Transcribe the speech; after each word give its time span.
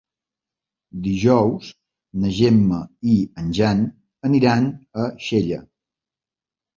Dijous 1.07 1.67
na 2.23 2.31
Gemma 2.37 2.79
i 3.15 3.17
en 3.41 3.51
Jan 3.57 3.83
aniran 4.31 4.65
a 5.05 5.07
Xella. 5.27 5.61